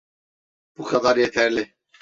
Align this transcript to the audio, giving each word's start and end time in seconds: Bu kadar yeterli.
Bu 0.77 0.83
kadar 0.85 1.17
yeterli. 1.17 1.75